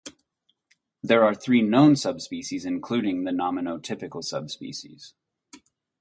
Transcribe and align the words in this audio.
There 1.03 1.23
are 1.23 1.35
three 1.35 1.61
known 1.61 1.95
subspecies 1.95 2.65
including, 2.65 3.23
the 3.23 3.29
nominotypical 3.29 4.23
subspecies. 4.23 5.13